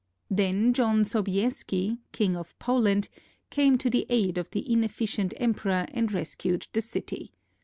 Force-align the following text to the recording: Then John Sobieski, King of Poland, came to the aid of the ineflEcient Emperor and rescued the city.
Then 0.31 0.73
John 0.73 1.05
Sobieski, 1.05 1.99
King 2.11 2.35
of 2.35 2.57
Poland, 2.57 3.07
came 3.51 3.77
to 3.77 3.87
the 3.87 4.07
aid 4.09 4.39
of 4.39 4.49
the 4.49 4.65
ineflEcient 4.67 5.33
Emperor 5.37 5.85
and 5.91 6.11
rescued 6.11 6.65
the 6.73 6.81
city. 6.81 7.33